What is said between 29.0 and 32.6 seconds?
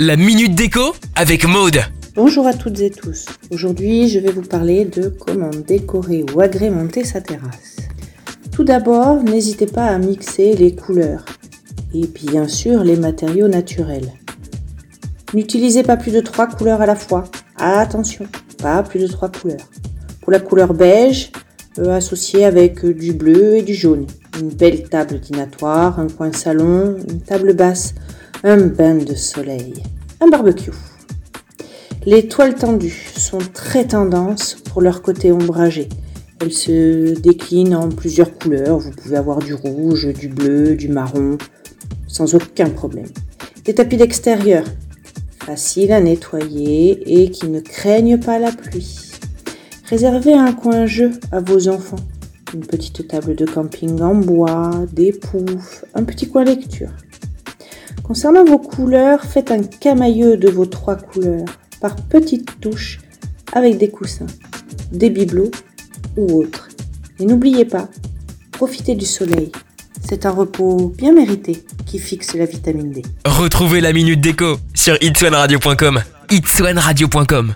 soleil, un barbecue. Les toiles